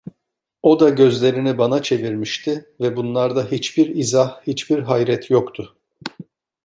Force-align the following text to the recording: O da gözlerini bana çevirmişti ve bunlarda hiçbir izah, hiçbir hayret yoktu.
O 0.63 0.79
da 0.79 0.89
gözlerini 0.89 1.57
bana 1.57 1.81
çevirmişti 1.81 2.65
ve 2.81 2.95
bunlarda 2.95 3.43
hiçbir 3.47 3.95
izah, 3.95 4.41
hiçbir 4.47 4.79
hayret 4.79 5.29
yoktu. 5.29 5.77